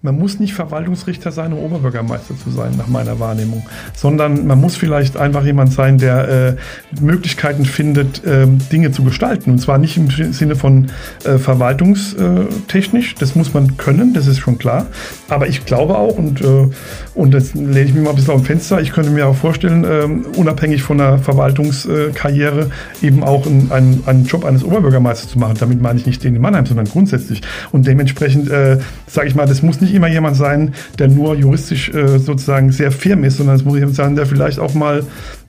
[0.00, 3.66] Man muss nicht Verwaltungsrichter sein, um Oberbürgermeister zu sein, nach meiner Wahrnehmung,
[3.96, 9.50] sondern man muss vielleicht einfach jemand sein, der äh, Möglichkeiten findet, äh, Dinge zu gestalten.
[9.50, 10.92] Und zwar nicht im Sinne von
[11.24, 14.86] äh, verwaltungstechnisch, das muss man können, das ist schon klar.
[15.28, 16.68] Aber ich glaube auch, und, äh,
[17.16, 19.34] und das lehne ich mir mal ein bisschen auf dem Fenster, ich könnte mir auch
[19.34, 22.70] vorstellen, ähm, unabhängig von einer Verwaltungskarriere
[23.02, 25.56] eben auch einen, einen Job eines Oberbürgermeisters zu machen.
[25.58, 27.42] Damit meine ich nicht den in Mannheim, sondern grundsätzlich.
[27.72, 28.78] Und dementsprechend, äh,
[29.08, 32.70] sage ich mal, das muss nicht nicht immer jemand sein, der nur juristisch äh, sozusagen
[32.72, 35.04] sehr firm ist, sondern es muss jemand sein, der vielleicht auch mal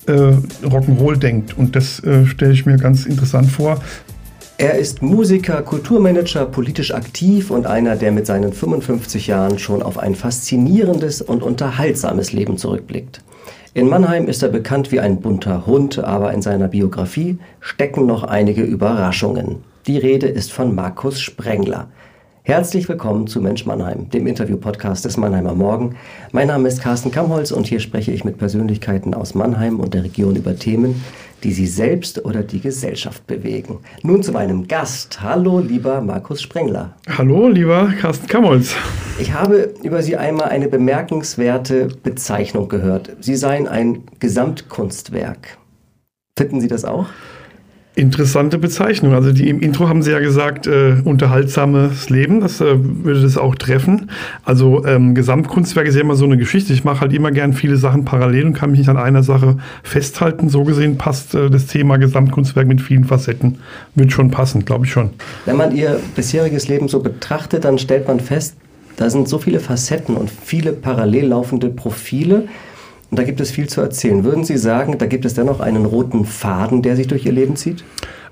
[0.08, 1.58] äh, Rock'n'Roll denkt.
[1.58, 3.80] Und das äh, stelle ich mir ganz interessant vor.
[4.58, 9.98] Er ist Musiker, Kulturmanager, politisch aktiv und einer, der mit seinen 55 Jahren schon auf
[9.98, 13.22] ein faszinierendes und unterhaltsames Leben zurückblickt.
[13.74, 18.24] In Mannheim ist er bekannt wie ein bunter Hund, aber in seiner Biografie stecken noch
[18.24, 19.64] einige Überraschungen.
[19.88, 21.88] Die Rede ist von Markus Sprengler.
[22.50, 25.98] Herzlich willkommen zu Mensch Mannheim, dem Interview-Podcast des Mannheimer Morgen.
[26.32, 30.04] Mein Name ist Carsten Kamholz und hier spreche ich mit Persönlichkeiten aus Mannheim und der
[30.04, 31.00] Region über Themen,
[31.44, 33.78] die sie selbst oder die Gesellschaft bewegen.
[34.02, 35.22] Nun zu meinem Gast.
[35.22, 36.96] Hallo, lieber Markus Sprengler.
[37.08, 38.74] Hallo, lieber Carsten Kamholz.
[39.20, 43.16] Ich habe über Sie einmal eine bemerkenswerte Bezeichnung gehört.
[43.20, 45.60] Sie seien ein Gesamtkunstwerk.
[46.36, 47.10] Finden Sie das auch?
[48.00, 49.14] Interessante Bezeichnung.
[49.14, 53.38] Also die im Intro haben Sie ja gesagt, äh, unterhaltsames Leben, das äh, würde das
[53.38, 54.10] auch treffen.
[54.46, 56.72] Also ähm, Gesamtkunstwerk ist ja immer so eine Geschichte.
[56.72, 59.58] Ich mache halt immer gern viele Sachen parallel und kann mich nicht an einer Sache
[59.84, 60.48] festhalten.
[60.48, 63.58] So gesehen passt äh, das Thema Gesamtkunstwerk mit vielen Facetten.
[63.96, 65.10] Wird schon passen, glaube ich schon.
[65.44, 68.56] Wenn man Ihr bisheriges Leben so betrachtet, dann stellt man fest,
[68.96, 72.48] da sind so viele Facetten und viele parallel laufende Profile.
[73.10, 74.24] Und da gibt es viel zu erzählen.
[74.24, 77.56] Würden Sie sagen, da gibt es dennoch einen roten Faden, der sich durch Ihr Leben
[77.56, 77.84] zieht?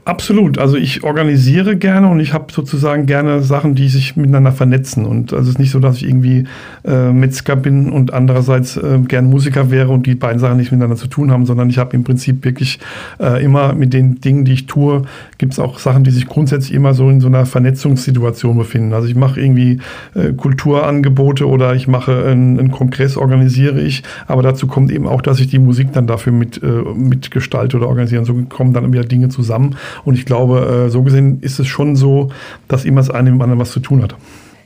[0.08, 0.58] Absolut.
[0.58, 5.06] Also ich organisiere gerne und ich habe sozusagen gerne Sachen, die sich miteinander vernetzen.
[5.06, 6.46] Und also es ist nicht so, dass ich irgendwie
[6.86, 10.96] äh, Metzger bin und andererseits äh, gern Musiker wäre und die beiden Sachen nicht miteinander
[10.96, 12.80] zu tun haben, sondern ich habe im Prinzip wirklich
[13.20, 15.02] äh, immer mit den Dingen, die ich tue,
[15.40, 18.94] gibt es auch Sachen, die sich grundsätzlich immer so in so einer Vernetzungssituation befinden.
[18.94, 19.82] Also ich mache irgendwie
[20.16, 25.22] äh, Kulturangebote oder ich mache einen, einen, Kongress, organisiere ich, aber dazu kommt eben auch,
[25.22, 26.66] dass ich die Musik dann dafür mit, äh,
[26.96, 28.22] mitgestalte oder organisiere.
[28.22, 29.76] Und so kommen dann wieder Dinge zusammen.
[30.06, 32.30] Und ich glaube, äh, so gesehen ist es schon so,
[32.68, 34.16] dass immer das eine mit dem anderen was zu tun hat.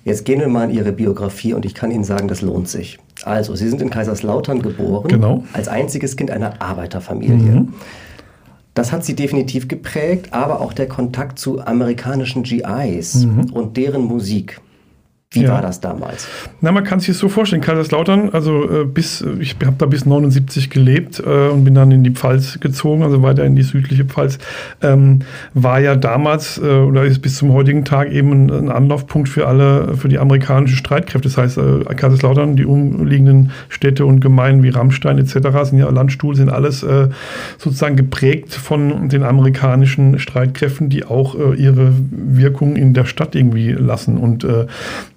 [0.03, 2.97] Jetzt gehen wir mal in Ihre Biografie und ich kann Ihnen sagen, das lohnt sich.
[3.23, 5.43] Also, Sie sind in Kaiserslautern geboren, genau.
[5.53, 7.35] als einziges Kind einer Arbeiterfamilie.
[7.37, 7.73] Mhm.
[8.73, 13.51] Das hat Sie definitiv geprägt, aber auch der Kontakt zu amerikanischen GIs mhm.
[13.53, 14.59] und deren Musik.
[15.33, 15.53] Wie ja.
[15.53, 16.27] war das damals?
[16.59, 17.61] Na, man kann sich das so vorstellen.
[17.61, 22.03] Kaiserslautern, also äh, bis, ich habe da bis 79 gelebt äh, und bin dann in
[22.03, 24.39] die Pfalz gezogen, also weiter in die südliche Pfalz,
[24.81, 25.19] ähm,
[25.53, 29.47] war ja damals äh, oder ist bis zum heutigen Tag eben ein, ein, Anlaufpunkt für
[29.47, 31.29] alle, für die amerikanischen Streitkräfte.
[31.29, 36.35] Das heißt, äh, Kaiserslautern, die umliegenden Städte und Gemeinden wie Rammstein etc., sind ja Landstuhl,
[36.35, 37.07] sind alles äh,
[37.57, 43.71] sozusagen geprägt von den amerikanischen Streitkräften, die auch äh, ihre Wirkung in der Stadt irgendwie
[43.71, 44.17] lassen.
[44.17, 44.45] Und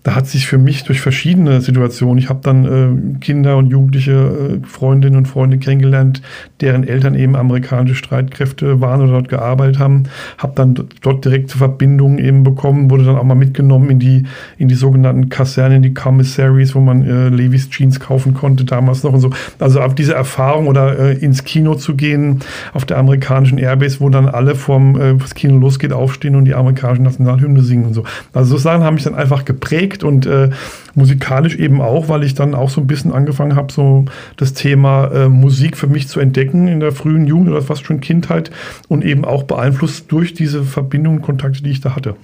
[0.05, 4.61] da hat sich für mich durch verschiedene Situationen, ich habe dann äh, Kinder und Jugendliche,
[4.63, 6.21] äh, Freundinnen und Freunde kennengelernt,
[6.61, 10.05] deren Eltern eben amerikanische Streitkräfte waren oder dort gearbeitet haben,
[10.37, 14.25] habe dann dort direkte Verbindungen eben bekommen, wurde dann auch mal mitgenommen in die,
[14.59, 19.15] in die sogenannten Kasernen, die Commissaries, wo man äh, Levis Jeans kaufen konnte damals noch
[19.15, 19.31] und so.
[19.59, 22.41] Also auf diese Erfahrung oder äh, ins Kino zu gehen,
[22.75, 26.55] auf der amerikanischen Airbase, wo dann alle vom äh, das Kino losgeht, aufstehen und die
[26.55, 28.05] amerikanische Nationalhymne singen und so.
[28.35, 30.51] Also so Sachen haben mich dann einfach geprägt geprägt und äh,
[30.95, 34.05] musikalisch eben auch, weil ich dann auch so ein bisschen angefangen habe, so
[34.37, 38.01] das Thema äh, Musik für mich zu entdecken in der frühen Jugend oder fast schon
[38.01, 38.51] Kindheit
[38.89, 42.17] und eben auch beeinflusst durch diese Verbindungen und Kontakte, die ich da hatte.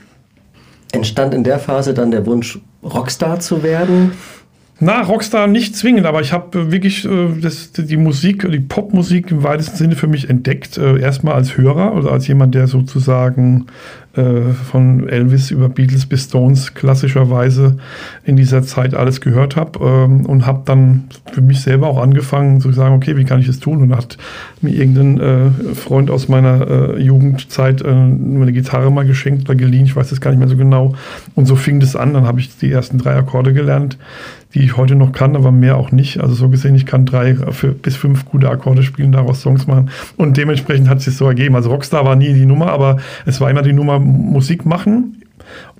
[0.92, 4.12] Entstand in der Phase dann der Wunsch, Rockstar zu werden?
[4.82, 9.42] Na, Rockstar nicht zwingend, aber ich habe wirklich äh, das, die Musik, die Popmusik im
[9.42, 10.78] weitesten Sinne für mich entdeckt.
[10.78, 13.66] Äh, erstmal als Hörer oder als jemand, der sozusagen
[14.20, 17.78] äh, von Elvis über Beatles bis Stones klassischerweise
[18.24, 22.60] in dieser Zeit alles gehört habe ähm, und habe dann für mich selber auch angefangen
[22.60, 23.82] zu sagen, okay, wie kann ich das tun?
[23.82, 24.18] Und hat
[24.60, 29.86] mir irgendein äh, Freund aus meiner äh, Jugendzeit äh, eine Gitarre mal geschenkt oder geliehen,
[29.86, 30.94] ich weiß das gar nicht mehr so genau.
[31.34, 33.96] Und so fing das an, dann habe ich die ersten drei Akkorde gelernt
[34.54, 36.20] die ich heute noch kann, aber mehr auch nicht.
[36.20, 39.90] Also so gesehen, ich kann drei bis fünf gute Akkorde spielen, daraus Songs machen.
[40.16, 41.54] Und dementsprechend hat es sich so ergeben.
[41.54, 45.22] Also Rockstar war nie die Nummer, aber es war immer die Nummer Musik machen.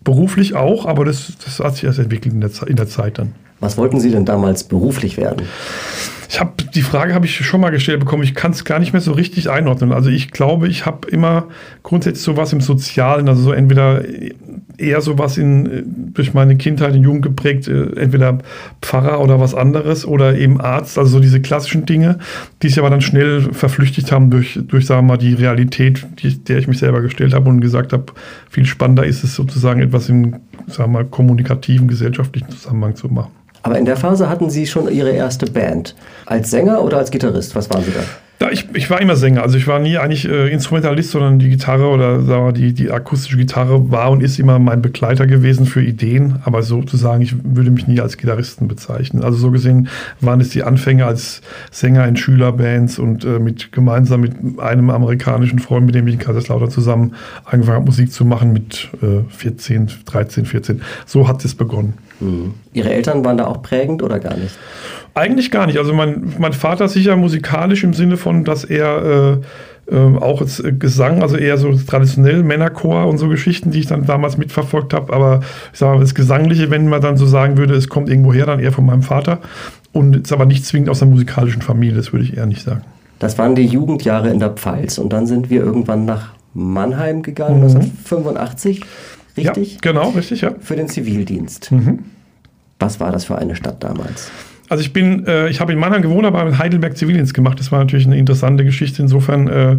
[0.05, 3.33] Beruflich auch, aber das, das hat sich erst entwickelt in der, in der Zeit dann.
[3.61, 5.47] Was wollten Sie denn damals beruflich werden?
[6.31, 8.23] Ich habe die Frage habe ich schon mal gestellt bekommen.
[8.23, 9.93] Ich kann es gar nicht mehr so richtig einordnen.
[9.93, 11.49] Also ich glaube, ich habe immer
[11.83, 14.05] grundsätzlich sowas im Sozialen, also so entweder
[14.79, 18.39] eher sowas in durch meine Kindheit und Jugend geprägt, äh, entweder
[18.81, 22.19] Pfarrer oder was anderes oder eben Arzt, also so diese klassischen Dinge,
[22.63, 26.43] die sich aber dann schnell verflüchtigt haben durch durch sagen wir mal die Realität, die,
[26.45, 28.07] der ich mich selber gestellt habe und gesagt habe,
[28.49, 30.37] viel spannender ist es sozusagen etwas im
[30.69, 33.33] sagen wir mal kommunikativen gesellschaftlichen Zusammenhang zu machen.
[33.63, 35.95] Aber in der Phase hatten Sie schon Ihre erste Band.
[36.27, 37.55] Als Sänger oder als Gitarrist?
[37.55, 38.01] Was waren Sie da?
[38.43, 39.43] Ja, ich, ich war immer Sänger.
[39.43, 42.91] Also ich war nie eigentlich äh, Instrumentalist, sondern die Gitarre oder sagen wir, die, die
[42.91, 46.37] akustische Gitarre war und ist immer mein Begleiter gewesen für Ideen.
[46.45, 49.23] Aber sozusagen, ich würde mich nie als Gitarristen bezeichnen.
[49.23, 49.89] Also so gesehen
[50.21, 55.59] waren es die Anfänge als Sänger in Schülerbands und äh, mit gemeinsam mit einem amerikanischen
[55.59, 57.15] Freund, mit dem ich in Kaiserslautern zusammen
[57.45, 60.81] angefangen habe, Musik zu machen mit äh, 14, 13, 14.
[61.05, 61.93] So hat es begonnen.
[62.21, 62.55] Mhm.
[62.73, 64.57] Ihre Eltern waren da auch prägend oder gar nicht?
[65.15, 65.79] Eigentlich gar nicht.
[65.79, 69.41] Also mein, mein Vater sicher musikalisch im Sinne von, dass er
[69.89, 73.87] äh, äh, auch jetzt Gesang, also eher so traditionell Männerchor und so Geschichten, die ich
[73.87, 75.13] dann damals mitverfolgt habe.
[75.13, 75.41] Aber
[75.73, 78.47] ich sage mal, das Gesangliche, wenn man dann so sagen würde, es kommt irgendwo her,
[78.47, 79.39] dann eher von meinem Vater.
[79.93, 82.83] Und ist aber nicht zwingend aus der musikalischen Familie, das würde ich eher nicht sagen.
[83.19, 84.99] Das waren die Jugendjahre in der Pfalz.
[84.99, 87.65] Und dann sind wir irgendwann nach Mannheim gegangen, mhm.
[87.65, 88.83] 1985.
[89.37, 89.75] Richtig?
[89.75, 90.55] Ja, genau, richtig, ja.
[90.61, 91.73] Für den Zivildienst.
[91.73, 92.01] Mhm.
[92.79, 94.31] Was war das für eine Stadt damals?
[94.71, 97.59] Also ich bin, äh, ich habe in Mannheim gewohnt, aber in Heidelberg Zivildienst gemacht.
[97.59, 99.77] Das war natürlich eine interessante Geschichte insofern, äh,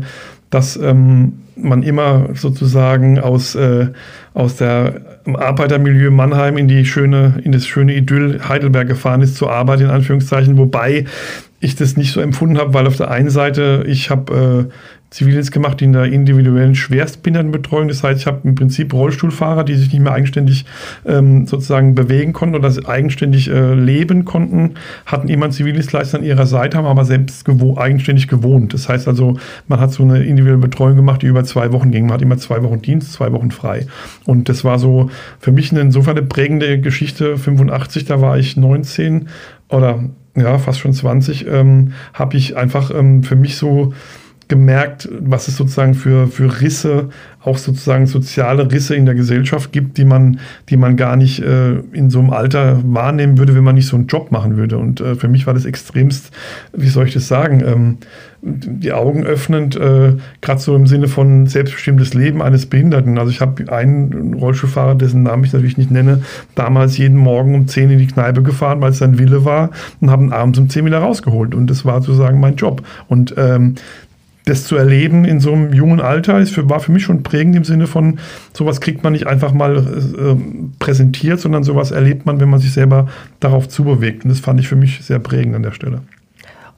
[0.49, 3.87] dass ähm, man immer sozusagen aus, äh,
[4.33, 9.51] aus der Arbeitermilieu Mannheim in die schöne, in das schöne Idyll Heidelberg gefahren ist zur
[9.51, 11.05] Arbeit in Anführungszeichen, wobei
[11.61, 14.71] ich das nicht so empfunden habe, weil auf der einen Seite ich habe
[15.11, 17.89] Zivildienst gemacht in der individuellen Schwerstbehindertenbetreuung.
[17.89, 20.65] Das heißt, ich habe im Prinzip Rollstuhlfahrer, die sich nicht mehr eigenständig
[21.05, 24.75] ähm, sozusagen bewegen konnten oder eigenständig äh, leben konnten,
[25.05, 28.73] hatten immer einen Zivildienstleister an ihrer Seite, haben aber selbst gewo eigenständig gewohnt.
[28.73, 29.37] Das heißt also,
[29.67, 32.05] man hat so eine individuelle Betreuung gemacht, die über zwei Wochen ging.
[32.05, 33.87] Man hat immer zwei Wochen Dienst, zwei Wochen frei.
[34.25, 35.09] Und das war so
[35.39, 37.37] für mich eine, insofern eine prägende Geschichte.
[37.37, 39.27] 85, da war ich 19
[39.67, 40.05] oder
[40.37, 43.93] ja, fast schon 20, ähm, habe ich einfach ähm, für mich so
[44.51, 47.07] gemerkt, was es sozusagen für, für Risse,
[47.41, 51.75] auch sozusagen soziale Risse in der Gesellschaft gibt, die man, die man gar nicht äh,
[51.93, 54.77] in so einem Alter wahrnehmen würde, wenn man nicht so einen Job machen würde.
[54.77, 56.31] Und äh, für mich war das extremst,
[56.73, 57.97] wie soll ich das sagen, ähm,
[58.41, 63.17] die Augen öffnend, äh, gerade so im Sinne von selbstbestimmtes Leben eines Behinderten.
[63.17, 66.23] Also ich habe einen Rollstuhlfahrer, dessen Namen ich natürlich nicht nenne,
[66.55, 69.69] damals jeden Morgen um 10 in die Kneipe gefahren, weil es sein Wille war
[70.01, 71.55] und haben abends um 10 wieder rausgeholt.
[71.55, 72.83] Und das war sozusagen mein Job.
[73.07, 73.75] Und ähm,
[74.45, 77.55] das zu erleben in so einem jungen Alter ist für, war für mich schon prägend
[77.55, 78.19] im Sinne von,
[78.53, 80.35] sowas kriegt man nicht einfach mal äh,
[80.79, 83.07] präsentiert, sondern sowas erlebt man, wenn man sich selber
[83.39, 84.23] darauf zubewegt.
[84.23, 86.01] Und das fand ich für mich sehr prägend an der Stelle.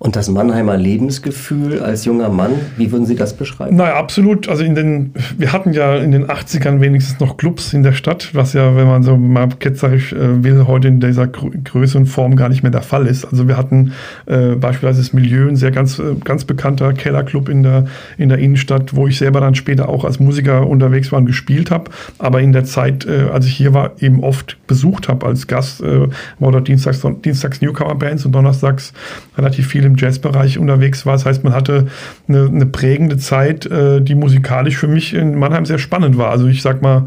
[0.03, 3.77] Und das Mannheimer Lebensgefühl als junger Mann, wie würden Sie das beschreiben?
[3.77, 4.49] Na, absolut.
[4.49, 8.31] Also in den, wir hatten ja in den 80ern wenigstens noch Clubs in der Stadt,
[8.33, 12.35] was ja, wenn man so mal ketzerisch äh, will, heute in dieser Größe und Form
[12.35, 13.23] gar nicht mehr der Fall ist.
[13.23, 13.93] Also wir hatten
[14.25, 17.85] äh, beispielsweise das Milieu, ein sehr ganz, äh, ganz bekannter Kellerclub in der,
[18.17, 21.71] in der Innenstadt, wo ich selber dann später auch als Musiker unterwegs war und gespielt
[21.71, 21.89] habe.
[22.19, 25.79] Aber in der Zeit, äh, als ich hier war, eben oft besucht habe als Gast,
[25.81, 26.09] äh,
[26.39, 28.91] war dort dienstags, dienstags Newcomer-Bands und donnerstags
[29.37, 31.13] relativ viel im im Jazzbereich unterwegs war.
[31.13, 31.87] Das heißt, man hatte
[32.27, 36.31] eine, eine prägende Zeit, äh, die musikalisch für mich in Mannheim sehr spannend war.
[36.31, 37.05] Also ich sag mal,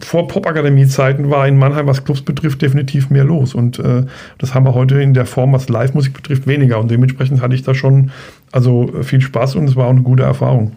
[0.00, 3.54] vor Popakademie-Zeiten war in Mannheim, was Clubs betrifft, definitiv mehr los.
[3.54, 4.04] Und äh,
[4.38, 6.78] das haben wir heute in der Form, was Live-Musik betrifft, weniger.
[6.78, 8.10] Und dementsprechend hatte ich da schon
[8.52, 10.72] also viel Spaß und es war auch eine gute Erfahrung.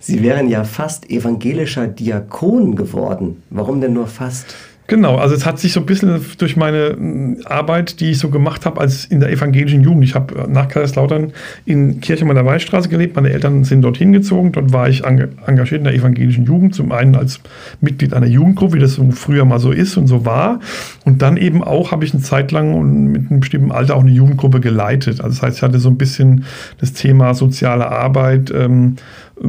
[0.00, 3.42] Sie wären ja fast evangelischer Diakon geworden.
[3.48, 4.54] Warum denn nur fast?
[4.86, 8.28] Genau, also es hat sich so ein bisschen durch meine hm, Arbeit, die ich so
[8.28, 10.04] gemacht habe, als in der evangelischen Jugend.
[10.04, 11.32] Ich habe nach Kaiserslautern
[11.64, 13.16] in Kirche meiner Waldstraße gelebt.
[13.16, 14.52] Meine Eltern sind dorthin gezogen.
[14.52, 16.74] Dort war ich engagiert in der evangelischen Jugend.
[16.74, 17.40] Zum einen als
[17.80, 20.60] Mitglied einer Jugendgruppe, wie das so früher mal so ist und so war.
[21.06, 24.02] Und dann eben auch habe ich eine Zeit lang und mit einem bestimmten Alter auch
[24.02, 25.20] eine Jugendgruppe geleitet.
[25.22, 26.44] Also das heißt, ich hatte so ein bisschen
[26.78, 28.52] das Thema soziale Arbeit.
[28.54, 28.96] Ähm,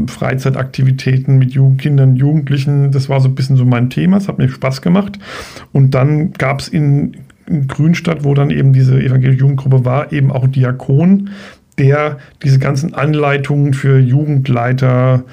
[0.08, 2.92] Freizeitaktivitäten mit Jugend, Kindern, Jugendlichen.
[2.92, 4.18] Das war so ein bisschen so mein Thema.
[4.18, 5.20] Es hat mir Spaß gemacht.
[5.72, 10.32] Und dann gab es in, in Grünstadt, wo dann eben diese evangelische Jugendgruppe war, eben
[10.32, 11.30] auch Diakon,
[11.78, 15.24] der diese ganzen Anleitungen für Jugendleiter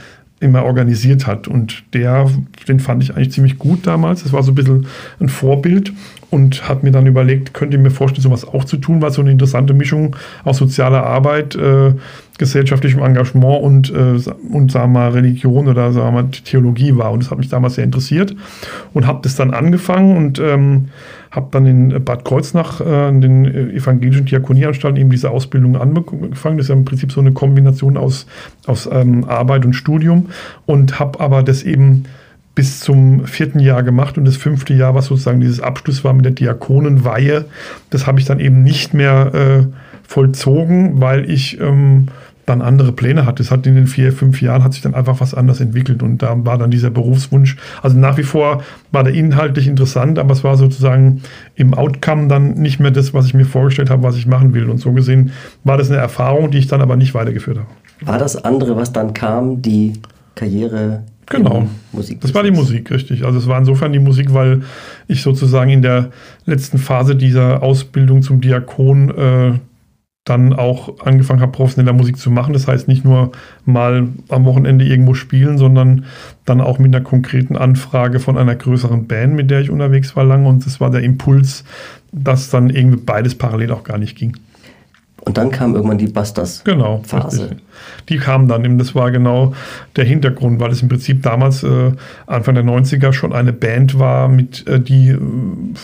[0.41, 1.47] immer organisiert hat.
[1.47, 2.29] Und der,
[2.67, 4.25] den fand ich eigentlich ziemlich gut damals.
[4.25, 4.87] Das war so ein bisschen
[5.21, 5.93] ein Vorbild
[6.33, 9.21] und hat mir dann überlegt, könnte ich mir vorstellen, sowas auch zu tun, weil so
[9.21, 11.93] eine interessante Mischung aus sozialer Arbeit, äh,
[12.39, 14.19] gesellschaftlichem Engagement und, äh,
[14.51, 17.13] und sagen wir mal, Religion oder sagen wir mal, Theologie war.
[17.13, 18.35] Und das hat mich damals sehr interessiert
[18.95, 20.89] und habe das dann angefangen und ähm,
[21.31, 26.57] habe dann in Bad Kreuznach äh, in den evangelischen Diakonieanstalten eben diese Ausbildung angefangen.
[26.57, 28.27] Das ist ja im Prinzip so eine Kombination aus,
[28.67, 30.31] aus ähm, Arbeit und Studium
[30.65, 32.05] und habe aber das eben
[32.55, 36.25] bis zum vierten Jahr gemacht und das fünfte Jahr, was sozusagen dieses Abschluss war mit
[36.25, 37.47] der Diakonenweihe,
[37.91, 39.67] das habe ich dann eben nicht mehr äh,
[40.07, 42.09] vollzogen, weil ich ähm,
[42.47, 43.43] dann andere Pläne hatte.
[43.43, 46.23] Es hat in den vier, fünf Jahren hat sich dann einfach was anders entwickelt und
[46.23, 47.57] da war dann dieser Berufswunsch.
[47.83, 51.23] Also nach wie vor war der inhaltlich interessant, aber es war sozusagen
[51.55, 54.69] im Outcome dann nicht mehr das, was ich mir vorgestellt habe, was ich machen will.
[54.69, 55.33] Und so gesehen
[55.65, 57.69] war das eine Erfahrung, die ich dann aber nicht weitergeführt habe.
[58.05, 59.95] War das andere, was dann kam, die
[60.35, 61.67] Karriere Genau.
[61.93, 63.25] Musik das war die Musik, richtig.
[63.25, 64.63] Also es war insofern die Musik, weil
[65.09, 66.11] ich sozusagen in der
[66.45, 69.53] letzten Phase dieser Ausbildung zum Diakon äh,
[70.25, 72.53] dann auch angefangen habe, professioneller Musik zu machen.
[72.53, 73.33] Das heißt nicht nur
[73.65, 76.05] mal am Wochenende irgendwo spielen, sondern
[76.45, 80.25] dann auch mit einer konkreten Anfrage von einer größeren Band, mit der ich unterwegs war
[80.25, 80.47] lange.
[80.47, 81.65] Und das war der Impuls,
[82.13, 84.37] dass dann irgendwie beides parallel auch gar nicht ging.
[85.25, 86.65] Und dann kam irgendwann die Busters-Phase.
[86.65, 87.59] Genau, richtig.
[88.09, 88.79] die kam dann eben.
[88.79, 89.55] Das war genau
[89.95, 91.93] der Hintergrund, weil es im Prinzip damals, äh,
[92.27, 95.19] Anfang der 90er, schon eine Band war, mit, äh, die äh,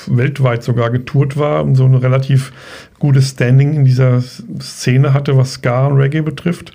[0.06, 2.52] weltweit sogar getourt war und so ein relativ
[2.98, 4.20] gutes Standing in dieser
[4.60, 6.72] Szene hatte, was Ska und Reggae betrifft.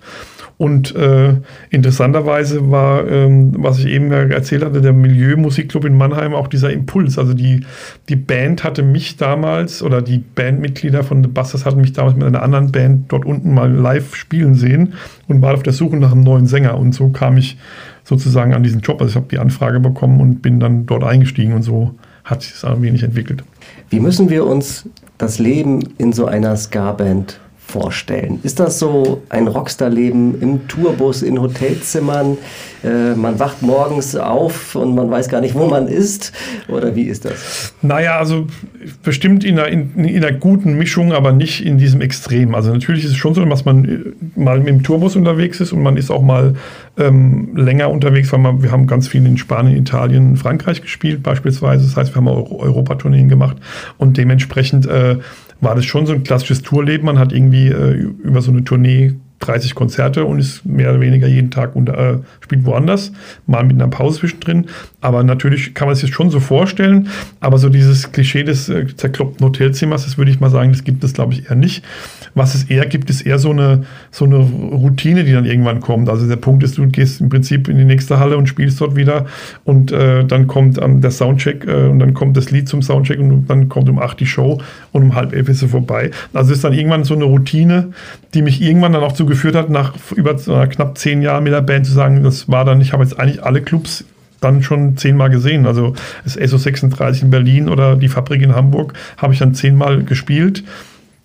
[0.57, 1.35] Und äh,
[1.71, 7.17] interessanterweise war, ähm, was ich eben erzählt hatte, der Milieu-Musikclub in Mannheim auch dieser Impuls.
[7.17, 7.61] Also die,
[8.07, 12.25] die Band hatte mich damals oder die Bandmitglieder von The Busters hatten mich damals mit
[12.25, 14.93] einer anderen Band dort unten mal live spielen sehen
[15.27, 16.77] und war auf der Suche nach einem neuen Sänger.
[16.77, 17.57] Und so kam ich
[18.03, 19.01] sozusagen an diesen Job.
[19.01, 22.53] Also ich habe die Anfrage bekommen und bin dann dort eingestiegen und so hat sich
[22.53, 23.43] es ein wenig entwickelt.
[23.89, 28.39] Wie müssen wir uns das Leben in so einer Ska-Band vorstellen?
[28.43, 32.37] Ist das so ein Rockstar-Leben im Tourbus, in Hotelzimmern?
[32.83, 36.33] Äh, man wacht morgens auf und man weiß gar nicht, wo man ist?
[36.67, 37.73] Oder wie ist das?
[37.81, 38.47] Naja, also
[39.01, 42.53] bestimmt in einer, in, in einer guten Mischung, aber nicht in diesem Extrem.
[42.53, 45.71] Also natürlich ist es schon so, dass man äh, mal mit dem Tourbus unterwegs ist
[45.71, 46.55] und man ist auch mal
[46.97, 51.85] ähm, länger unterwegs, weil man, wir haben ganz viel in Spanien, Italien, Frankreich gespielt beispielsweise.
[51.85, 53.57] Das heißt, wir haben auch Europatourneen gemacht
[53.97, 55.17] und dementsprechend äh,
[55.63, 57.05] war das schon so ein klassisches Tourleben.
[57.05, 61.27] Man hat irgendwie äh, über so eine Tournee 30 Konzerte und ist mehr oder weniger
[61.27, 63.11] jeden Tag unter, äh, spielt woanders,
[63.45, 64.67] mal mit einer Pause zwischendrin.
[65.01, 67.09] Aber natürlich kann man sich das schon so vorstellen.
[67.39, 71.03] Aber so dieses Klischee des äh, zerkloppten Hotelzimmers, das würde ich mal sagen, das gibt
[71.03, 71.83] es, glaube ich, eher nicht.
[72.35, 76.09] Was es eher gibt, ist eher so eine, so eine Routine, die dann irgendwann kommt.
[76.09, 78.95] Also der Punkt ist, du gehst im Prinzip in die nächste Halle und spielst dort
[78.95, 79.25] wieder
[79.65, 83.19] und äh, dann kommt ähm, der Soundcheck äh, und dann kommt das Lied zum Soundcheck
[83.19, 86.11] und dann kommt um acht die Show und um halb elf ist sie vorbei.
[86.33, 87.91] Also ist dann irgendwann so eine Routine,
[88.33, 90.35] die mich irgendwann dann auch zu geführt hat, nach über
[90.67, 93.43] knapp zehn Jahren mit der Band zu sagen, das war dann, ich habe jetzt eigentlich
[93.43, 94.05] alle Clubs
[94.41, 95.65] dann schon zehnmal gesehen.
[95.65, 100.63] Also das SO36 in Berlin oder die Fabrik in Hamburg habe ich dann zehnmal gespielt.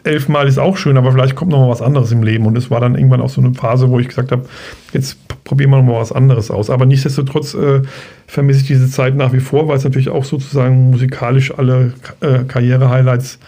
[0.05, 2.47] Elfmal ist auch schön, aber vielleicht kommt noch mal was anderes im Leben.
[2.47, 4.45] Und es war dann irgendwann auch so eine Phase, wo ich gesagt habe,
[4.93, 6.71] jetzt probieren wir noch mal was anderes aus.
[6.71, 7.83] Aber nichtsdestotrotz äh,
[8.27, 12.45] vermisse ich diese Zeit nach wie vor, weil es natürlich auch sozusagen musikalisch alle äh,
[12.45, 13.39] Karriere-Highlights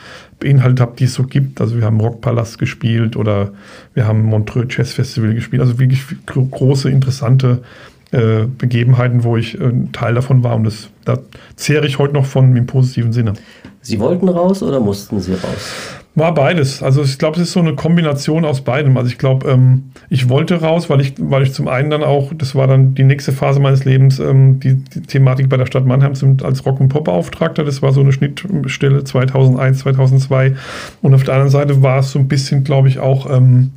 [0.40, 1.60] beinhaltet habe, die es so gibt.
[1.60, 3.52] Also wir haben Rockpalast gespielt oder
[3.94, 5.62] wir haben Montreux Jazz Festival gespielt.
[5.62, 7.62] Also wirklich große, interessante
[8.10, 10.56] äh, Begebenheiten, wo ich äh, Teil davon war.
[10.56, 11.18] Und das, da
[11.54, 13.34] zehre ich heute noch von im positiven Sinne.
[13.82, 15.99] Sie wollten raus oder mussten Sie raus?
[16.16, 16.82] War beides.
[16.82, 18.96] Also ich glaube, es ist so eine Kombination aus beidem.
[18.96, 22.32] Also ich glaube, ähm, ich wollte raus, weil ich, weil ich zum einen dann auch,
[22.34, 25.86] das war dann die nächste Phase meines Lebens, ähm, die, die, Thematik bei der Stadt
[25.86, 27.62] Mannheim zum, als Rock- und Pop-Beauftragter.
[27.62, 30.56] Das war so eine Schnittstelle 2001, 2002.
[31.00, 33.70] Und auf der anderen Seite war es so ein bisschen, glaube ich, auch ähm,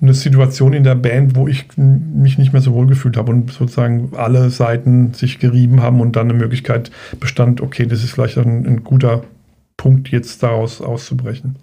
[0.00, 3.50] eine Situation in der Band, wo ich mich nicht mehr so wohl gefühlt habe und
[3.50, 6.90] sozusagen alle Seiten sich gerieben haben und dann eine Möglichkeit
[7.20, 9.22] bestand, okay, das ist vielleicht ein, ein guter
[9.76, 11.56] Punkt, jetzt daraus auszubrechen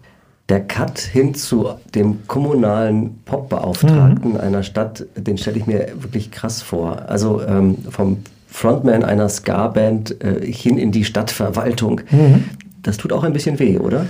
[0.50, 4.38] der Cut hin zu dem kommunalen Popbeauftragten mhm.
[4.38, 7.04] einer Stadt, den stelle ich mir wirklich krass vor.
[7.08, 8.18] Also ähm, vom
[8.48, 12.02] Frontman einer Ska-Band äh, hin in die Stadtverwaltung.
[12.12, 12.44] Mhm.
[12.82, 14.06] Das tut auch ein bisschen weh, oder?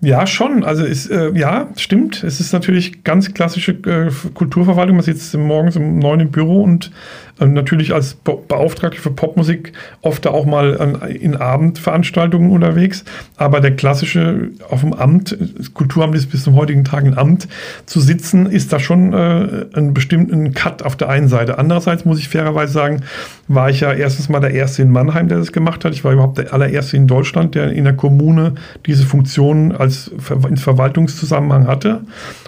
[0.00, 0.64] Ja, schon.
[0.64, 2.22] Also ist, äh, ja, stimmt.
[2.22, 4.96] Es ist natürlich ganz klassische äh, Kulturverwaltung.
[4.96, 6.92] Man sitzt morgens um neun im Büro und
[7.40, 13.04] ähm, natürlich als Beauftragte für Popmusik oft auch mal in Abendveranstaltungen unterwegs.
[13.36, 15.36] Aber der klassische auf dem Amt,
[15.74, 17.48] Kulturamt ist bis zum heutigen Tag ein Amt,
[17.86, 21.58] zu sitzen, ist da schon äh, ein bestimmten Cut auf der einen Seite.
[21.58, 23.02] Andererseits muss ich fairerweise sagen,
[23.48, 25.92] war ich ja erstens mal der Erste in Mannheim, der das gemacht hat.
[25.92, 28.54] Ich war überhaupt der allererste in Deutschland, der in der Kommune
[28.86, 30.10] diese Funktion als als
[30.48, 32.02] ins Verwaltungszusammenhang hatte.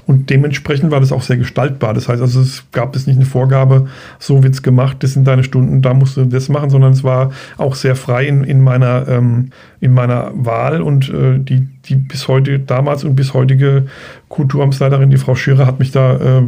[0.06, 1.94] Und dementsprechend war das auch sehr gestaltbar.
[1.94, 3.86] Das heißt also, es gab es nicht eine Vorgabe,
[4.18, 7.04] so wird es gemacht, das sind deine Stunden, da musst du das machen, sondern es
[7.04, 11.96] war auch sehr frei in, in, meiner, ähm, in meiner Wahl und äh, die, die
[11.96, 13.86] bis heute, damals und bis heutige
[14.28, 16.42] Kulturamtsleiterin, die Frau Schirrer, hat mich da äh,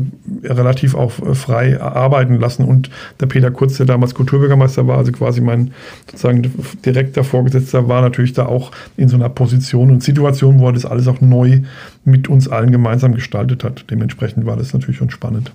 [0.45, 5.13] relativ auch äh, frei arbeiten lassen und der Peter Kurz, der damals Kulturbürgermeister war, also
[5.13, 5.73] quasi mein
[6.07, 6.53] sozusagen
[6.85, 10.85] direkter Vorgesetzter, war natürlich da auch in so einer Position und Situation, wo er das
[10.85, 11.61] alles auch neu
[12.05, 13.87] mit uns allen gemeinsam gestaltet hat.
[13.91, 15.53] Dementsprechend war das natürlich schon spannend.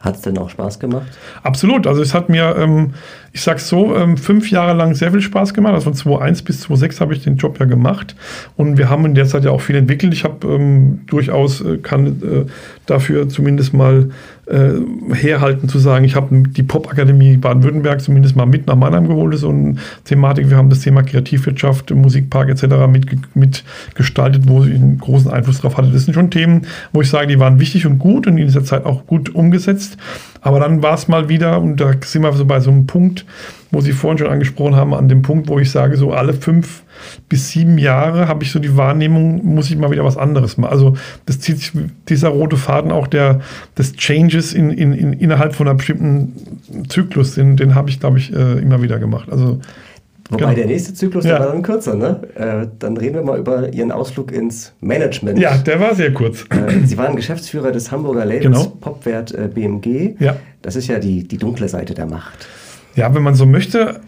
[0.00, 1.06] Hat es denn auch Spaß gemacht?
[1.42, 1.86] Absolut.
[1.86, 2.94] Also es hat mir, ähm,
[3.32, 5.74] ich sag's so, ähm, fünf Jahre lang sehr viel Spaß gemacht.
[5.74, 8.16] Also von 2001 bis 2006 habe ich den Job ja gemacht.
[8.56, 10.14] Und wir haben in der Zeit ja auch viel entwickelt.
[10.14, 12.50] Ich habe ähm, durchaus, äh, kann äh,
[12.86, 14.08] dafür zumindest mal
[14.50, 19.36] äh, herhalten zu sagen, ich habe die Popakademie Baden-Württemberg zumindest mal mit nach Mannheim geholt.
[19.38, 20.50] So eine Thematik.
[20.50, 22.64] Wir haben das Thema Kreativwirtschaft, Musikpark etc.
[22.90, 25.90] Mit, mitgestaltet, wo ich einen großen Einfluss drauf hatte.
[25.90, 28.64] Das sind schon Themen, wo ich sage, die waren wichtig und gut und in dieser
[28.64, 29.96] Zeit auch gut umgesetzt.
[30.40, 33.26] Aber dann war es mal wieder, und da sind wir so bei so einem Punkt,
[33.70, 36.82] wo Sie vorhin schon angesprochen haben, an dem Punkt, wo ich sage, so alle fünf
[37.28, 40.72] bis sieben Jahre habe ich so die Wahrnehmung, muss ich mal wieder was anderes machen.
[40.72, 41.72] Also das zieht sich
[42.08, 43.40] dieser rote Faden auch der,
[43.76, 46.34] des Changes in, in, in, innerhalb von einem bestimmten
[46.88, 49.30] Zyklus, den, den habe ich, glaube ich, äh, immer wieder gemacht.
[49.30, 49.60] Also
[50.30, 50.54] Wobei genau.
[50.54, 51.38] der nächste Zyklus, ja.
[51.38, 52.20] der war dann kürzer, ne?
[52.36, 55.40] Äh, dann reden wir mal über Ihren Ausflug ins Management.
[55.40, 56.44] Ja, der war sehr kurz.
[56.50, 58.64] Äh, Sie waren Geschäftsführer des Hamburger Labels genau.
[58.80, 60.14] Popwert äh, BMG.
[60.20, 60.36] Ja.
[60.62, 62.46] Das ist ja die, die dunkle Seite der Macht.
[63.00, 64.00] Ja, wenn man so möchte,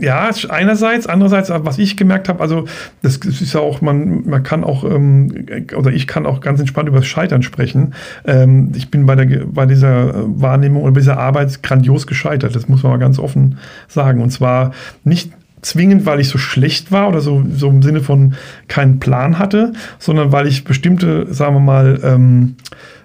[0.00, 2.64] ja, einerseits, andererseits, was ich gemerkt habe, also
[3.02, 6.88] das ist ja auch, man, man kann auch, ähm, oder ich kann auch ganz entspannt
[6.88, 7.92] über das Scheitern sprechen.
[8.26, 12.68] Ähm, ich bin bei, der, bei dieser Wahrnehmung oder bei dieser Arbeit grandios gescheitert, das
[12.68, 14.22] muss man mal ganz offen sagen.
[14.22, 14.72] Und zwar
[15.04, 18.32] nicht zwingend, weil ich so schlecht war oder so, so im Sinne von
[18.66, 22.56] keinen Plan hatte, sondern weil ich bestimmte, sagen wir mal, ähm,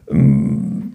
[0.09, 0.93] ähm,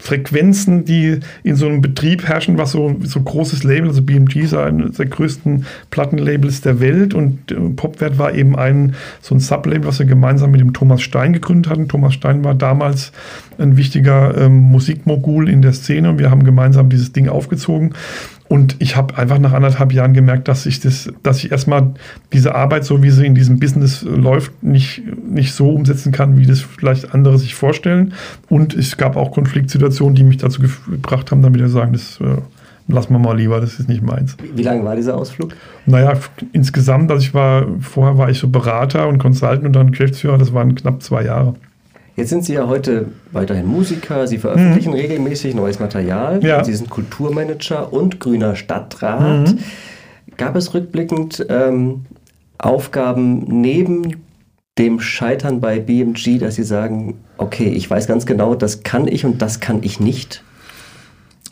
[0.00, 4.54] Frequenzen, die in so einem Betrieb herrschen, was so, so großes Label, also BMG ist
[4.54, 9.84] eines der größten Plattenlabels der Welt und äh, Popwert war eben ein so ein Sublabel,
[9.84, 11.88] was wir gemeinsam mit dem Thomas Stein gegründet hatten.
[11.88, 13.12] Thomas Stein war damals
[13.58, 17.94] ein wichtiger ähm, Musikmogul in der Szene und wir haben gemeinsam dieses Ding aufgezogen
[18.50, 21.94] und ich habe einfach nach anderthalb Jahren gemerkt, dass ich das, dass ich erstmal
[22.32, 26.46] diese Arbeit, so wie sie in diesem Business läuft, nicht, nicht so umsetzen kann, wie
[26.46, 28.12] das vielleicht andere sich vorstellen.
[28.48, 32.38] Und es gab auch Konfliktsituationen, die mich dazu gebracht haben, damit wir sagen, das äh,
[32.88, 34.36] lassen wir mal lieber, das ist nicht meins.
[34.52, 35.54] Wie lange war dieser Ausflug?
[35.86, 36.14] Naja,
[36.52, 40.52] insgesamt, also ich war, vorher war ich so Berater und Consultant und dann Geschäftsführer, das
[40.52, 41.54] waren knapp zwei Jahre.
[42.16, 44.96] Jetzt sind Sie ja heute weiterhin Musiker, Sie veröffentlichen mhm.
[44.96, 46.62] regelmäßig neues Material, ja.
[46.64, 49.52] Sie sind Kulturmanager und grüner Stadtrat.
[49.52, 49.58] Mhm.
[50.36, 52.06] Gab es rückblickend ähm,
[52.58, 54.16] Aufgaben neben
[54.78, 59.24] dem Scheitern bei BMG, dass Sie sagen, okay, ich weiß ganz genau, das kann ich
[59.24, 60.42] und das kann ich nicht?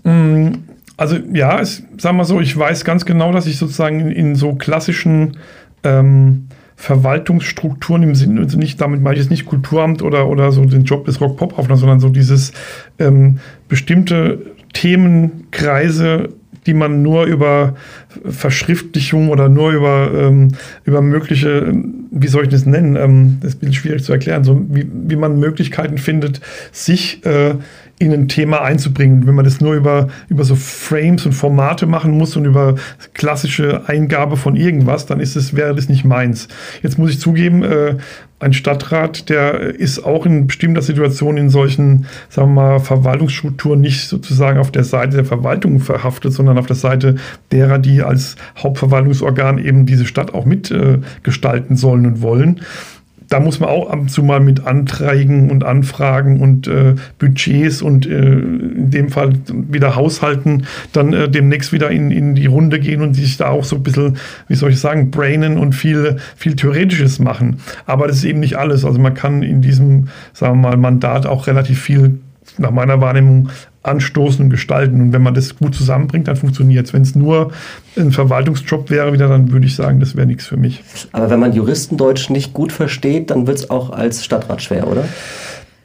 [0.04, 0.64] Mhm.
[0.96, 4.34] Also ja, es, sagen wir so, ich weiß ganz genau, dass ich sozusagen in, in
[4.34, 5.36] so klassischen
[5.84, 6.48] ähm,
[6.80, 10.84] Verwaltungsstrukturen im Sinne, also nicht, damit meine ich jetzt nicht Kulturamt oder, oder so den
[10.84, 12.52] Job des Rock-Pop-Aufnahme, sondern so dieses
[13.00, 14.38] ähm, bestimmte
[14.74, 16.28] Themenkreise,
[16.66, 17.74] die man nur über
[18.24, 20.48] Verschriftlichung oder nur über, ähm,
[20.84, 21.74] über mögliche,
[22.10, 25.38] wie soll ich das nennen, ähm, das ist schwierig zu erklären, so wie, wie man
[25.38, 26.40] Möglichkeiten findet,
[26.72, 27.54] sich äh,
[27.98, 29.26] in ein Thema einzubringen.
[29.26, 32.76] Wenn man das nur über, über so Frames und Formate machen muss und über
[33.14, 36.48] klassische Eingabe von irgendwas, dann ist es, wäre das nicht meins.
[36.82, 37.96] Jetzt muss ich zugeben, äh,
[38.40, 44.06] ein Stadtrat, der ist auch in bestimmter Situation in solchen, sagen wir mal, Verwaltungsstrukturen nicht
[44.06, 47.16] sozusagen auf der Seite der Verwaltung verhaftet, sondern auf der Seite
[47.50, 52.60] derer, die als Hauptverwaltungsorgan eben diese Stadt auch mitgestalten äh, sollen und wollen
[53.28, 57.82] da muss man auch ab und zu mal mit Anträgen und Anfragen und äh, Budgets
[57.82, 62.80] und äh, in dem Fall wieder Haushalten dann äh, demnächst wieder in, in die Runde
[62.80, 64.16] gehen und sich da auch so ein bisschen,
[64.48, 67.58] wie soll ich sagen, brainen und viel, viel Theoretisches machen.
[67.86, 68.84] Aber das ist eben nicht alles.
[68.84, 72.18] Also man kann in diesem, sagen wir mal, Mandat auch relativ viel
[72.56, 73.50] nach meiner Wahrnehmung
[73.88, 75.00] anstoßen und gestalten.
[75.00, 76.92] Und wenn man das gut zusammenbringt, dann funktioniert es.
[76.92, 77.52] Wenn es nur
[77.96, 80.82] ein Verwaltungsjob wäre, wieder, dann würde ich sagen, das wäre nichts für mich.
[81.12, 85.04] Aber wenn man Juristendeutsch nicht gut versteht, dann wird es auch als Stadtrat schwer, oder?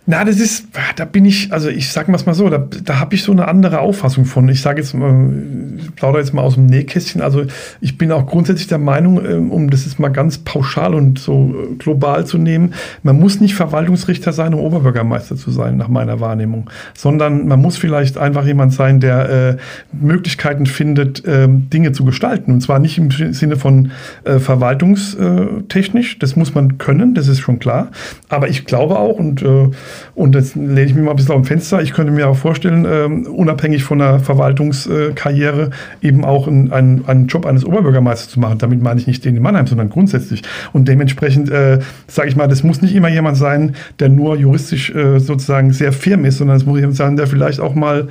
[0.05, 3.23] Na, das ist, da bin ich, also ich sag mal so, da, da habe ich
[3.23, 4.49] so eine andere Auffassung von.
[4.49, 5.31] Ich sage jetzt mal,
[5.77, 7.21] ich plaudere jetzt mal aus dem Nähkästchen.
[7.21, 7.45] Also
[7.79, 11.55] ich bin auch grundsätzlich der Meinung, ähm, um das jetzt mal ganz pauschal und so
[11.55, 16.19] äh, global zu nehmen, man muss nicht Verwaltungsrichter sein, um Oberbürgermeister zu sein, nach meiner
[16.19, 19.57] Wahrnehmung, sondern man muss vielleicht einfach jemand sein, der äh,
[19.93, 22.51] Möglichkeiten findet, äh, Dinge zu gestalten.
[22.51, 23.91] Und zwar nicht im Sinne von
[24.25, 27.91] äh, verwaltungstechnisch, das muss man können, das ist schon klar.
[28.27, 29.69] Aber ich glaube auch und äh,
[30.15, 31.81] und jetzt lehne ich mich mal ein bisschen auf dem Fenster.
[31.81, 37.27] Ich könnte mir auch vorstellen, ähm, unabhängig von der Verwaltungskarriere eben auch einen, einen, einen
[37.27, 38.57] Job eines Oberbürgermeisters zu machen.
[38.57, 40.43] Damit meine ich nicht den in Mannheim, sondern grundsätzlich.
[40.71, 44.93] Und dementsprechend äh, sage ich mal, das muss nicht immer jemand sein, der nur juristisch
[44.93, 48.07] äh, sozusagen sehr firm ist, sondern es muss jemand sein, der vielleicht auch mal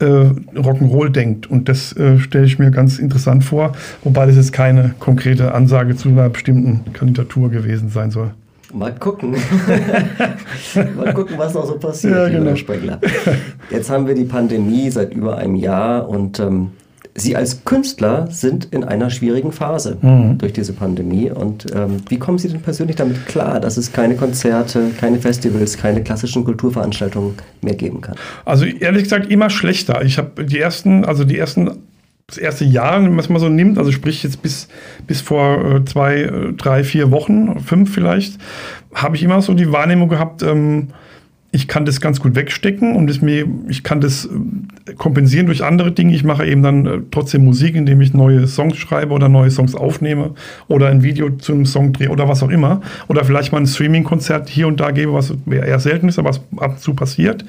[0.00, 1.46] äh, Rock'n'Roll denkt.
[1.46, 3.72] Und das äh, stelle ich mir ganz interessant vor,
[4.04, 8.32] wobei das jetzt keine konkrete Ansage zu einer bestimmten Kandidatur gewesen sein soll.
[8.74, 9.32] Mal gucken.
[10.96, 12.56] Mal gucken, was noch so passiert, ja, genau.
[12.56, 13.00] Spengler.
[13.70, 16.72] Jetzt haben wir die Pandemie seit über einem Jahr und ähm,
[17.18, 20.36] Sie als Künstler sind in einer schwierigen Phase mhm.
[20.36, 21.30] durch diese Pandemie.
[21.30, 25.78] Und ähm, wie kommen Sie denn persönlich damit klar, dass es keine Konzerte, keine Festivals,
[25.78, 28.16] keine klassischen Kulturveranstaltungen mehr geben kann?
[28.44, 30.04] Also ehrlich gesagt immer schlechter.
[30.04, 31.70] Ich habe die ersten, also die ersten
[32.28, 34.66] das erste Jahr, was man so nimmt, also sprich jetzt bis,
[35.06, 38.38] bis vor äh, zwei, äh, drei, vier Wochen, fünf vielleicht,
[38.92, 40.88] habe ich immer so die Wahrnehmung gehabt, ähm,
[41.56, 45.90] ich kann das ganz gut wegstecken und mir, ich kann das äh, kompensieren durch andere
[45.90, 46.14] Dinge.
[46.14, 49.74] Ich mache eben dann äh, trotzdem Musik, indem ich neue Songs schreibe oder neue Songs
[49.74, 50.34] aufnehme
[50.68, 52.82] oder ein Video zu einem Song drehe oder was auch immer.
[53.08, 56.40] Oder vielleicht mal ein Streaming-Konzert hier und da gebe, was eher selten ist, aber was
[56.58, 57.46] ab und zu passiert.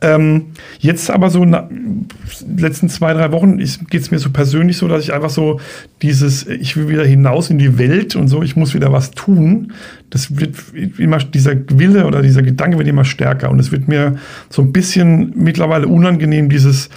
[0.00, 0.46] Ähm,
[0.78, 2.08] jetzt aber so in den
[2.56, 5.60] letzten zwei, drei Wochen geht es mir so persönlich so, dass ich einfach so
[6.00, 9.74] dieses, ich will wieder hinaus in die Welt und so, ich muss wieder was tun
[10.10, 10.56] das wird
[10.98, 13.50] immer, dieser Wille oder dieser Gedanke wird immer stärker.
[13.50, 14.16] Und es wird mir
[14.48, 16.90] so ein bisschen mittlerweile unangenehm, dieses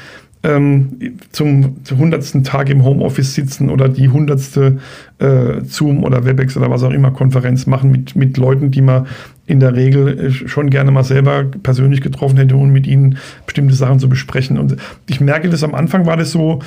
[0.44, 4.80] ähm, zum, hundertsten Tag im Homeoffice sitzen oder die hundertste
[5.20, 9.08] äh, Zoom oder Webex oder was auch immer Konferenz machen mit, mit Leuten, die man
[9.46, 13.74] in der Regel äh, schon gerne mal selber persönlich getroffen hätte, um mit ihnen bestimmte
[13.74, 14.58] Sachen zu besprechen.
[14.58, 14.76] Und
[15.08, 16.60] ich merke, dass am Anfang war das so,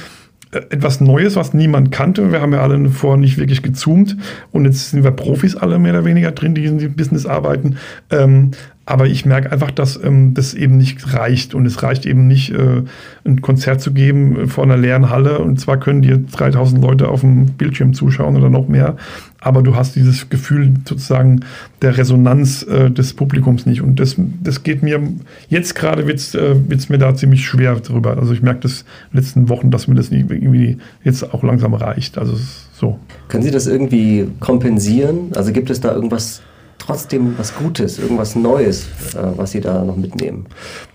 [0.70, 2.32] etwas Neues, was niemand kannte.
[2.32, 4.16] Wir haben ja alle vorher nicht wirklich gezoomt
[4.52, 7.76] und jetzt sind wir Profis alle mehr oder weniger drin, die in diesem Business arbeiten.
[8.10, 8.52] Ähm,
[8.88, 11.54] aber ich merke einfach, dass ähm, das eben nicht reicht.
[11.54, 12.82] Und es reicht eben nicht, äh,
[13.24, 15.40] ein Konzert zu geben vor einer leeren Halle.
[15.40, 18.96] Und zwar können dir 3000 Leute auf dem Bildschirm zuschauen oder noch mehr.
[19.40, 21.40] Aber du hast dieses Gefühl sozusagen
[21.82, 23.82] der Resonanz äh, des Publikums nicht.
[23.82, 25.02] Und das, das geht mir,
[25.48, 26.54] jetzt gerade wird es äh,
[26.88, 28.16] mir da ziemlich schwer drüber.
[28.16, 31.74] Also ich merke das in den letzten Wochen, dass mir das irgendwie jetzt auch langsam
[31.74, 32.18] reicht.
[32.18, 32.38] Also
[32.72, 33.00] so.
[33.26, 35.32] Können Sie das irgendwie kompensieren?
[35.34, 36.40] Also gibt es da irgendwas
[36.86, 40.46] trotzdem was Gutes, irgendwas Neues, äh, was Sie da noch mitnehmen?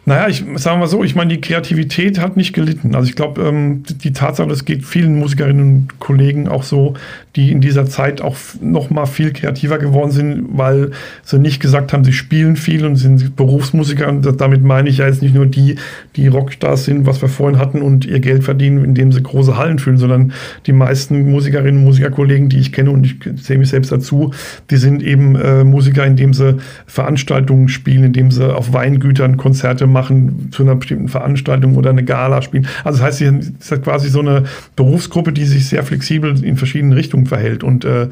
[0.03, 2.95] Naja, ich sage mal so, ich meine, die Kreativität hat nicht gelitten.
[2.95, 6.95] Also ich glaube, ähm, die Tatsache, das geht vielen Musikerinnen und Kollegen auch so,
[7.35, 10.89] die in dieser Zeit auch noch mal viel kreativer geworden sind, weil
[11.23, 14.09] sie nicht gesagt haben, sie spielen viel und sind Berufsmusiker.
[14.09, 15.75] Und damit meine ich ja jetzt nicht nur die,
[16.15, 19.77] die Rockstars sind, was wir vorhin hatten und ihr Geld verdienen, indem sie große Hallen
[19.77, 20.33] füllen, sondern
[20.65, 24.33] die meisten Musikerinnen und Musikerkollegen, die ich kenne und ich sehe mich selbst dazu,
[24.71, 30.49] die sind eben äh, Musiker, indem sie Veranstaltungen spielen, indem sie auf Weingütern Konzerte machen
[30.51, 32.67] zu einer bestimmten Veranstaltung oder eine Gala spielen.
[32.83, 34.43] Also das heißt, es ist quasi so eine
[34.75, 37.63] Berufsgruppe, die sich sehr flexibel in verschiedenen Richtungen verhält.
[37.63, 38.07] Und, äh,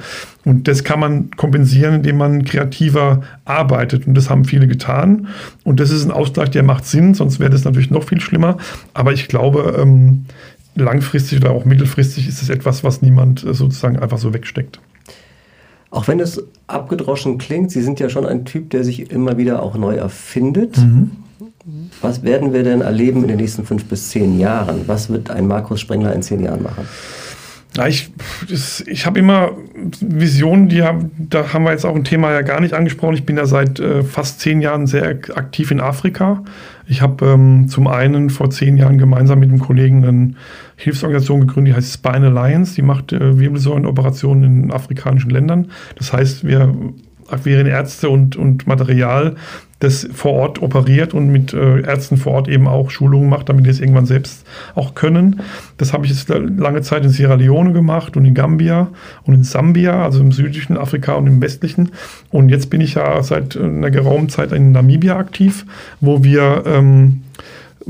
[0.46, 4.08] und das kann man kompensieren, indem man kreativer arbeitet.
[4.08, 5.28] Und das haben viele getan.
[5.64, 8.58] Und das ist ein Ausgleich, der macht Sinn, sonst wäre das natürlich noch viel schlimmer.
[8.94, 10.26] Aber ich glaube, ähm,
[10.76, 14.80] langfristig oder auch mittelfristig ist es etwas, was niemand äh, sozusagen einfach so wegsteckt.
[15.92, 19.64] Auch wenn es abgedroschen klingt, Sie sind ja schon ein Typ, der sich immer wieder
[19.64, 20.78] auch neu erfindet.
[20.78, 21.12] Mhm.
[22.02, 24.88] Was werden wir denn erleben in den nächsten fünf bis zehn Jahren?
[24.88, 26.88] Was wird ein Markus Sprengler in zehn Jahren machen?
[27.78, 28.12] Ja, ich
[28.88, 29.52] ich habe immer
[30.02, 33.14] Visionen, die haben, da haben wir jetzt auch ein Thema ja gar nicht angesprochen.
[33.14, 36.44] Ich bin ja seit äh, fast zehn Jahren sehr aktiv in Afrika.
[36.88, 40.34] Ich habe ähm, zum einen vor zehn Jahren gemeinsam mit einem Kollegen eine
[40.78, 42.74] Hilfsorganisation gegründet, die heißt Spine Alliance.
[42.74, 45.70] Die macht äh, Wirbelsäulenoperationen in afrikanischen Ländern.
[45.96, 46.74] Das heißt, wir
[47.32, 49.36] akquirieren Ärzte und, und Material,
[49.80, 53.66] das vor Ort operiert und mit äh, Ärzten vor Ort eben auch Schulungen macht, damit
[53.66, 55.42] die es irgendwann selbst auch können.
[55.78, 58.90] Das habe ich jetzt lange Zeit in Sierra Leone gemacht und in Gambia
[59.24, 61.92] und in Sambia, also im südlichen Afrika und im westlichen.
[62.30, 65.66] Und jetzt bin ich ja seit einer geraumen Zeit in Namibia aktiv,
[66.02, 67.24] wo wir ähm,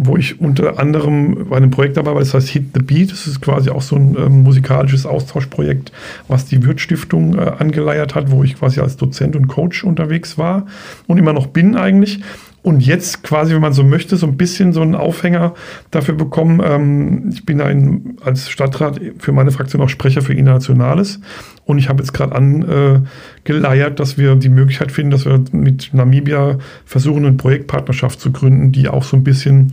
[0.02, 3.12] wo ich unter anderem bei einem Projekt dabei war, das heißt Hit the Beat.
[3.12, 5.92] Das ist quasi auch so ein ähm, musikalisches Austauschprojekt,
[6.30, 10.68] was die Würth-Stiftung äh, angeleiert hat, wo ich quasi als Dozent und Coach unterwegs war
[11.08, 12.22] und immer noch bin eigentlich.
[12.62, 15.54] Und jetzt quasi, wenn man so möchte, so ein bisschen so einen Aufhänger
[15.92, 16.62] dafür bekommen.
[16.64, 21.20] Ähm, ich bin ein, als Stadtrat für meine Fraktion auch Sprecher für Internationales
[21.66, 26.58] und ich habe jetzt gerade angeleiert, dass wir die Möglichkeit finden, dass wir mit Namibia
[26.86, 29.72] versuchen, eine Projektpartnerschaft zu gründen, die auch so ein bisschen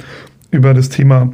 [0.51, 1.33] über das Thema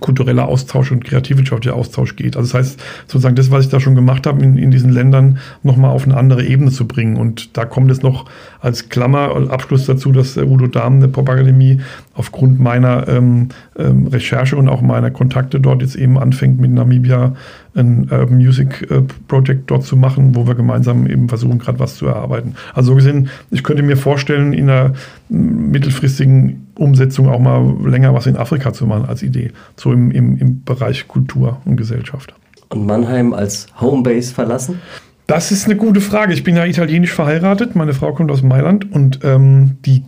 [0.00, 2.36] kultureller Austausch und kreativwirtschaftlicher Austausch geht.
[2.36, 5.38] Also das heißt, sozusagen das, was ich da schon gemacht habe, in, in diesen Ländern
[5.62, 7.16] nochmal auf eine andere Ebene zu bringen.
[7.16, 8.26] Und da kommt es noch
[8.60, 11.80] als Klammer, Abschluss dazu, dass Udo Dahmen der Popakademie
[12.16, 17.34] aufgrund meiner ähm, ähm, Recherche und auch meiner Kontakte dort jetzt eben anfängt, mit Namibia
[17.74, 21.96] ein Urban Music äh, Project dort zu machen, wo wir gemeinsam eben versuchen, gerade was
[21.96, 22.54] zu erarbeiten.
[22.74, 24.94] Also so gesehen, ich könnte mir vorstellen, in einer
[25.28, 30.36] mittelfristigen Umsetzung auch mal länger was in Afrika zu machen als Idee, so im, im,
[30.38, 32.34] im Bereich Kultur und Gesellschaft.
[32.70, 34.80] Und Mannheim als Homebase verlassen?
[35.26, 36.32] Das ist eine gute Frage.
[36.32, 37.74] Ich bin ja italienisch verheiratet.
[37.74, 40.04] Meine Frau kommt aus Mailand und ähm, die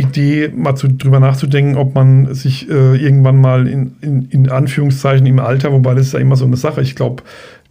[0.00, 5.26] Grundidee, mal zu, drüber nachzudenken, ob man sich äh, irgendwann mal in, in, in, Anführungszeichen
[5.26, 6.80] im Alter, wobei das ist ja immer so eine Sache.
[6.82, 7.22] Ich glaube,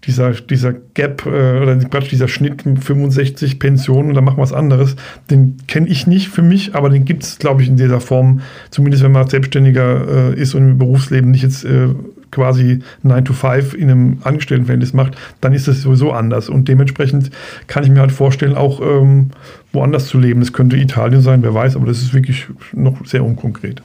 [0.06, 4.96] dieser, dieser Gap äh, oder dieser Schnitt 65 Pensionen und dann machen wir was anderes,
[5.30, 8.42] den kenne ich nicht für mich, aber den gibt es, glaube ich, in dieser Form,
[8.70, 11.90] zumindest wenn man Selbstständiger äh, ist und im Berufsleben nicht jetzt äh,
[12.32, 16.50] quasi 9 to 5 in einem Angestelltenverhältnis macht, dann ist das sowieso anders.
[16.50, 17.32] Und dementsprechend
[17.68, 19.32] kann ich mir halt vorstellen, auch ähm,
[19.74, 20.42] woanders zu leben.
[20.42, 23.82] Es könnte Italien sein, wer weiß, aber das ist wirklich noch sehr unkonkret.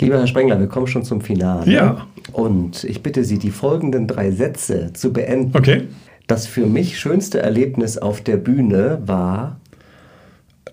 [0.00, 1.70] Lieber Herr Sprengler, wir kommen schon zum Finale.
[1.70, 2.06] Ja.
[2.32, 5.56] Und ich bitte Sie, die folgenden drei Sätze zu beenden.
[5.56, 5.84] Okay.
[6.26, 9.58] Das für mich schönste Erlebnis auf der Bühne war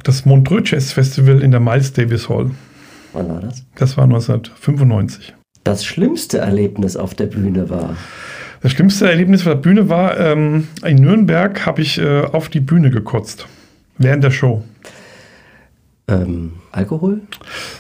[0.04, 2.52] das Montreux Jazz Festival in der Miles Davis Hall.
[3.14, 3.64] Wann war das?
[3.76, 5.34] Das war 1995
[5.66, 7.98] das schlimmste Erlebnis auf der Bühne war?
[8.62, 12.62] Das schlimmste Erlebnis auf der Bühne war, ähm, in Nürnberg habe ich äh, auf die
[12.62, 13.46] Bühne gekotzt.
[13.98, 14.64] Während der Show.
[16.08, 17.22] Ähm, Alkohol?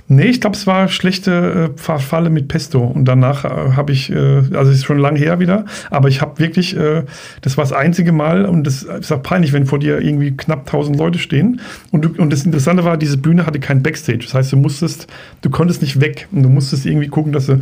[0.08, 2.84] Nee, ich glaube, es war schlechte äh, Falle mit Pesto.
[2.84, 4.16] Und danach äh, habe ich, äh,
[4.54, 7.04] also es ist schon lange her wieder, aber ich habe wirklich, äh,
[7.42, 10.62] das war das einzige Mal und das ist auch peinlich, wenn vor dir irgendwie knapp
[10.62, 11.62] 1000 Leute stehen.
[11.92, 14.22] Und, du, und das Interessante war, diese Bühne hatte kein Backstage.
[14.24, 15.06] Das heißt, du musstest,
[15.42, 17.60] du konntest nicht weg und du musstest irgendwie gucken, dass du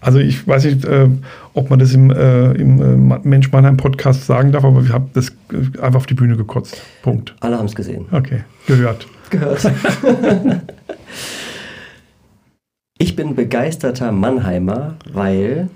[0.00, 1.08] also ich weiß nicht, äh,
[1.54, 5.10] ob man das im, äh, im äh, Mensch Mannheim Podcast sagen darf, aber wir haben
[5.12, 6.80] das äh, einfach auf die Bühne gekotzt.
[7.02, 7.34] Punkt.
[7.40, 8.06] Alle haben es gesehen.
[8.12, 9.08] Okay, gehört.
[9.30, 9.70] Gehört.
[13.00, 15.68] Ich bin begeisterter Mannheimer, weil.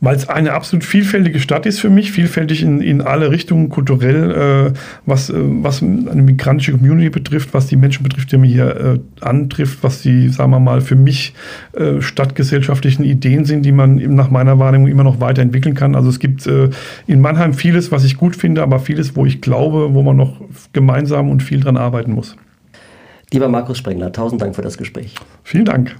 [0.00, 4.72] Weil es eine absolut vielfältige Stadt ist für mich, vielfältig in, in alle Richtungen, kulturell,
[4.72, 8.76] äh, was, äh, was eine migrantische Community betrifft, was die Menschen betrifft, die mir hier
[8.76, 11.34] äh, antrifft, was die, sagen wir mal, für mich
[11.74, 15.94] äh, stadtgesellschaftlichen Ideen sind, die man nach meiner Wahrnehmung immer noch weiterentwickeln kann.
[15.94, 16.70] Also es gibt äh,
[17.06, 20.40] in Mannheim vieles, was ich gut finde, aber vieles, wo ich glaube, wo man noch
[20.72, 22.36] gemeinsam und viel dran arbeiten muss.
[23.34, 25.16] Lieber Markus Sprengler, tausend Dank für das Gespräch.
[25.42, 25.96] Vielen Dank.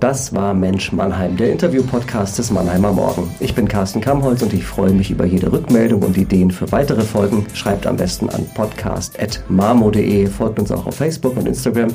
[0.00, 3.30] Das war Mensch Mannheim, der Interview-Podcast des Mannheimer Morgen.
[3.40, 7.02] Ich bin Carsten Kamholz und ich freue mich über jede Rückmeldung und Ideen für weitere
[7.02, 7.44] Folgen.
[7.52, 11.90] Schreibt am besten an podcast.marmo.de, folgt uns auch auf Facebook und Instagram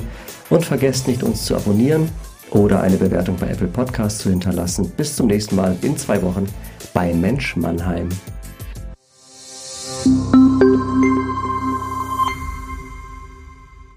[0.48, 2.08] und vergesst nicht, uns zu abonnieren
[2.52, 4.92] oder eine Bewertung bei Apple Podcasts zu hinterlassen.
[4.96, 6.46] Bis zum nächsten Mal in zwei Wochen
[6.94, 8.10] bei Mensch Mannheim.